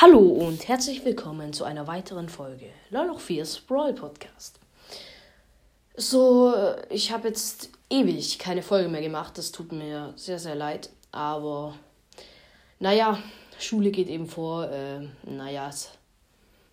[0.00, 4.60] Hallo und herzlich willkommen zu einer weiteren Folge Loloch 4's Brawl Podcast.
[5.96, 6.54] So,
[6.88, 11.74] ich habe jetzt ewig keine Folge mehr gemacht, das tut mir sehr, sehr leid, aber
[12.78, 13.20] naja,
[13.58, 15.68] Schule geht eben vor, äh, naja,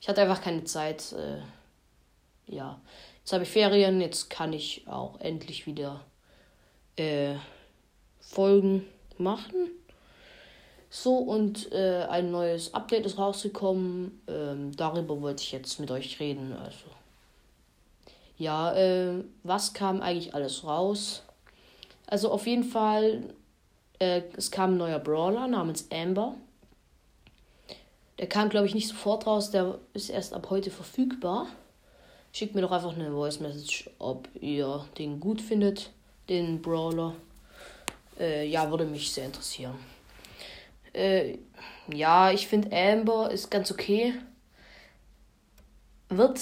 [0.00, 2.80] ich hatte einfach keine Zeit, äh, ja,
[3.20, 6.04] jetzt habe ich Ferien, jetzt kann ich auch endlich wieder
[6.96, 7.36] äh,
[8.18, 8.84] Folgen
[9.16, 9.70] machen.
[10.94, 14.20] So, und äh, ein neues Update ist rausgekommen.
[14.28, 16.52] Ähm, darüber wollte ich jetzt mit euch reden.
[16.52, 16.84] Also,
[18.36, 21.22] ja, äh, was kam eigentlich alles raus?
[22.06, 23.22] Also, auf jeden Fall,
[24.00, 26.34] äh, es kam ein neuer Brawler namens Amber.
[28.18, 29.50] Der kam, glaube ich, nicht sofort raus.
[29.50, 31.46] Der ist erst ab heute verfügbar.
[32.34, 35.88] Schickt mir doch einfach eine Voice Message, ob ihr den gut findet,
[36.28, 37.14] den Brawler.
[38.20, 39.91] Äh, ja, würde mich sehr interessieren.
[40.92, 41.38] Äh,
[41.88, 44.14] ja, ich finde Amber ist ganz okay.
[46.08, 46.40] Wird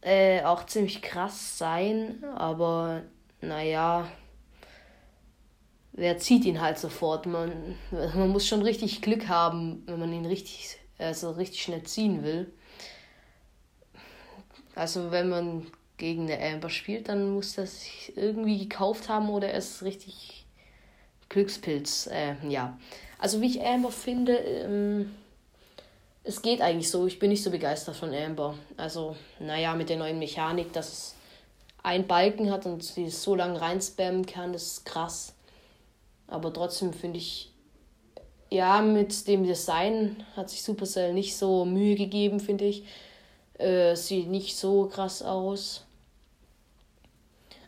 [0.00, 3.02] äh, auch ziemlich krass sein, aber
[3.40, 4.08] naja,
[5.92, 7.26] wer zieht ihn halt sofort?
[7.26, 12.22] Man, man muss schon richtig Glück haben, wenn man ihn richtig, also richtig schnell ziehen
[12.22, 12.52] will.
[14.74, 17.84] Also wenn man gegen eine Amber spielt, dann muss das
[18.16, 20.43] irgendwie gekauft haben oder es richtig
[21.34, 22.06] Glückspilz.
[22.06, 22.78] Äh, ja.
[23.18, 25.14] Also wie ich Amber finde, ähm,
[26.22, 27.06] es geht eigentlich so.
[27.06, 28.54] Ich bin nicht so begeistert von Amber.
[28.76, 31.14] Also, naja, mit der neuen Mechanik, dass es
[31.82, 35.34] einen Balken hat und sie es so lange reinspammen kann, das ist krass.
[36.28, 37.52] Aber trotzdem finde ich,
[38.50, 42.84] ja, mit dem Design hat sich Supercell nicht so Mühe gegeben, finde ich.
[43.58, 45.84] Äh, sieht nicht so krass aus.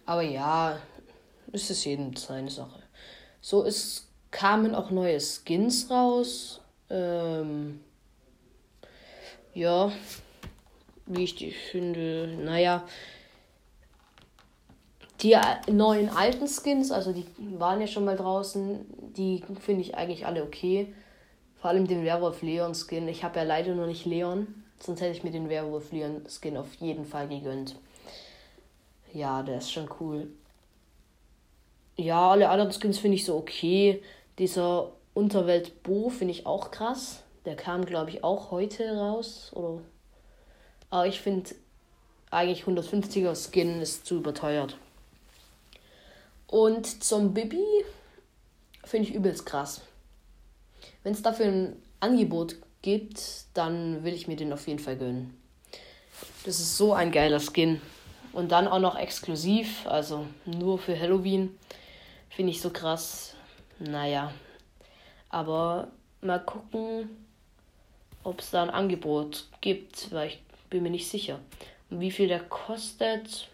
[0.06, 0.78] Aber ja,
[1.53, 2.86] ist es jedem seine Sache.
[3.48, 6.61] So, es kamen auch neue Skins raus.
[6.91, 7.78] Ähm,
[9.55, 9.92] ja,
[11.06, 12.83] wie ich die finde, naja,
[15.20, 15.36] die
[15.70, 17.24] neuen alten Skins, also die
[17.57, 18.84] waren ja schon mal draußen,
[19.17, 20.92] die finde ich eigentlich alle okay.
[21.61, 23.07] Vor allem den Werwolf Leon Skin.
[23.07, 24.48] Ich habe ja leider noch nicht Leon,
[24.80, 27.77] sonst hätte ich mir den Werwolf Leon Skin auf jeden Fall gegönnt.
[29.13, 30.33] Ja, der ist schon cool.
[31.96, 34.02] Ja, alle anderen Skins finde ich so okay.
[34.39, 37.23] Dieser Unterwelt Bo finde ich auch krass.
[37.46, 39.51] Der kam, glaube ich, auch heute raus.
[39.55, 39.80] Oder.
[40.90, 41.55] Aber ich finde
[42.30, 44.77] eigentlich 150er Skin ist zu überteuert.
[46.46, 47.64] Und zum Bibi
[48.84, 49.80] finde ich übelst krass.
[51.02, 55.36] Wenn es dafür ein Angebot gibt, dann will ich mir den auf jeden Fall gönnen.
[56.45, 57.80] Das ist so ein geiler Skin.
[58.33, 61.58] Und dann auch noch exklusiv, also nur für Halloween.
[62.36, 63.35] Finde ich so krass.
[63.79, 64.30] Naja.
[65.30, 67.08] Aber mal gucken,
[68.24, 71.41] ob es da ein Angebot gibt, weil ich bin mir nicht sicher.
[71.89, 73.48] Und wie viel der kostet?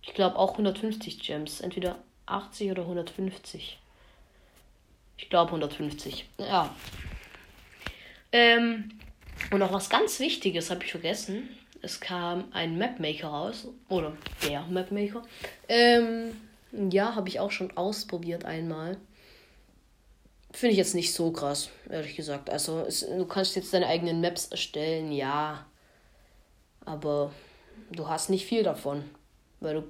[0.00, 1.60] Ich glaube auch 150 Gems.
[1.60, 3.78] Entweder 80 oder 150.
[5.18, 6.26] Ich glaube 150.
[6.38, 6.74] Ja.
[8.32, 8.98] Ähm,
[9.50, 11.50] und noch was ganz Wichtiges habe ich vergessen.
[11.82, 13.68] Es kam ein Mapmaker raus.
[13.90, 15.22] Oder der Mapmaker.
[15.68, 16.34] Ähm,
[16.72, 18.96] ja, habe ich auch schon ausprobiert einmal.
[20.52, 22.50] Finde ich jetzt nicht so krass, ehrlich gesagt.
[22.50, 25.66] Also, es, du kannst jetzt deine eigenen Maps erstellen, ja.
[26.84, 27.32] Aber
[27.90, 29.04] du hast nicht viel davon.
[29.60, 29.84] Weil du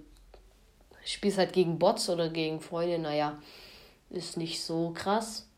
[1.05, 3.41] spielst halt gegen Bots oder gegen Freunde, naja,
[4.11, 5.49] ist nicht so krass.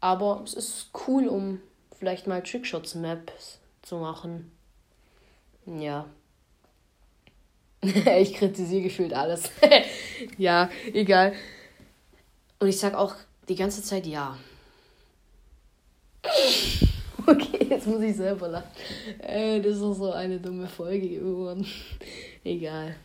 [0.00, 1.60] Aber es ist cool, um
[1.98, 4.50] vielleicht mal Trickshots-Maps zu machen.
[5.66, 6.06] Ja.
[8.18, 9.50] ich kritisiere gefühlt alles.
[10.38, 11.32] ja, egal.
[12.60, 13.14] Und ich sag auch
[13.48, 14.36] die ganze Zeit ja.
[17.24, 18.66] Okay, jetzt muss ich selber lachen.
[19.20, 21.64] Äh, das ist so eine dumme Folge geworden.
[22.42, 22.96] egal.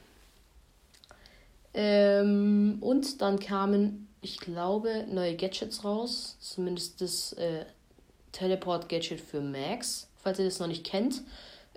[1.75, 6.35] Ähm, und dann kamen, ich glaube, neue Gadgets raus.
[6.39, 7.65] Zumindest das äh,
[8.31, 11.21] Teleport-Gadget für Max, falls ihr das noch nicht kennt.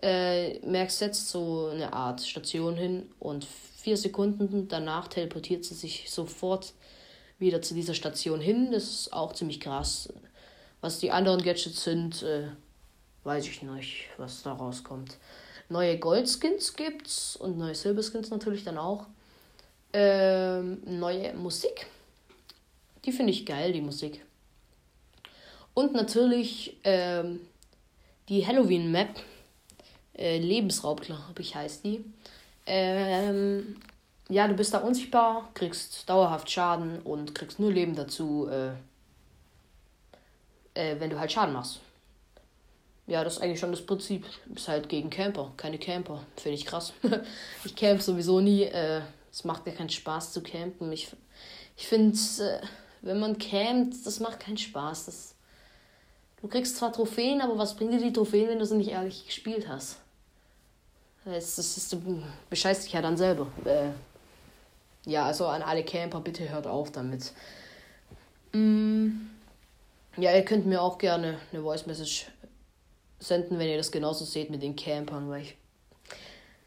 [0.03, 6.11] Äh, Max setzt so eine Art Station hin und vier Sekunden danach teleportiert sie sich
[6.11, 6.73] sofort
[7.39, 8.71] wieder zu dieser Station hin.
[8.73, 10.13] Das ist auch ziemlich krass.
[10.81, 12.49] Was die anderen Gadgets sind, äh,
[13.25, 15.19] weiß ich nicht, was da rauskommt.
[15.69, 19.07] Neue Goldskins gibt's und neue Silberskins natürlich dann auch.
[19.93, 21.87] Ähm, neue Musik.
[23.05, 24.25] Die finde ich geil, die Musik.
[25.75, 27.41] Und natürlich ähm,
[28.29, 29.21] die Halloween-Map
[30.17, 32.05] äh, Lebensraub, glaube ich, heißt die.
[32.67, 33.77] Ähm,
[34.29, 38.71] ja, du bist da unsichtbar, kriegst dauerhaft Schaden und kriegst nur Leben dazu, äh,
[40.75, 41.81] äh, wenn du halt Schaden machst.
[43.07, 44.25] ja, das ist eigentlich schon das Prinzip.
[44.55, 46.23] Ist halt gegen Camper, keine Camper.
[46.37, 46.93] Finde ich krass.
[47.65, 48.63] ich camp sowieso nie.
[48.63, 49.03] Äh,
[49.33, 50.93] es macht ja keinen Spaß zu campen.
[50.93, 51.09] Ich,
[51.77, 52.61] ich finde, äh,
[53.03, 55.07] wenn man campt, das macht keinen Spaß.
[55.07, 55.35] Das,
[56.43, 59.27] du kriegst zwar Trophäen, aber was bringt dir die Trophäen, wenn du sie nicht ehrlich
[59.27, 59.97] gespielt hast?
[61.25, 63.47] Das, das ist, du bescheißt dich ja dann selber.
[63.65, 63.91] Äh,
[65.09, 67.33] ja, also an alle Camper, bitte hört auf damit.
[68.53, 69.09] Mm,
[70.17, 72.27] ja, ihr könnt mir auch gerne eine Voice Message
[73.19, 75.57] senden, wenn ihr das genauso seht mit den Campern, weil ich.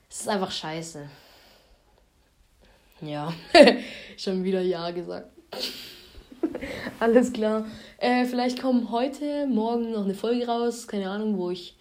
[0.09, 1.09] Es ist einfach scheiße.
[3.01, 3.33] Ja,
[4.17, 5.29] schon wieder Ja gesagt.
[6.99, 7.65] Alles klar.
[7.97, 11.77] Äh, vielleicht kommt heute, morgen noch eine Folge raus, keine Ahnung, wo ich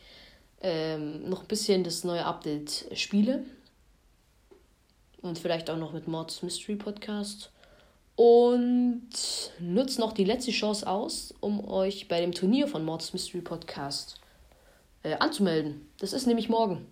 [0.60, 3.44] ähm, noch ein bisschen das neue Update spiele.
[5.20, 7.50] Und vielleicht auch noch mit Mods Mystery Podcast.
[8.16, 9.10] Und
[9.58, 14.20] nutzt noch die letzte Chance aus, um euch bei dem Turnier von Mods Mystery Podcast
[15.02, 15.88] äh, anzumelden.
[15.98, 16.86] Das ist nämlich morgen.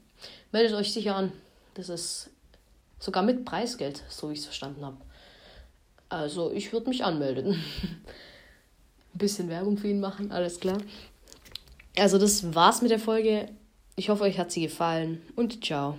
[0.52, 1.32] Meldet euch sicher an.
[1.74, 2.30] Das ist
[2.98, 4.96] sogar mit Preisgeld, so wie ich es verstanden habe.
[6.10, 7.52] Also ich würde mich anmelden.
[9.14, 10.78] Ein bisschen Werbung für ihn machen, alles klar.
[11.96, 13.48] Also das war's mit der Folge.
[13.96, 15.96] Ich hoffe, euch hat sie gefallen und ciao.